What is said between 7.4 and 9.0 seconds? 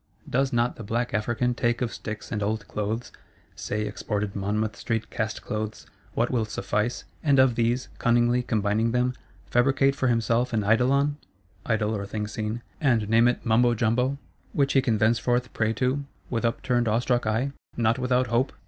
these, cunningly combining